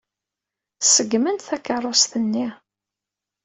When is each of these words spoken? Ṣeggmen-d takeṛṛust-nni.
Ṣeggmen-d 0.95 1.41
takeṛṛust-nni. 1.47 2.47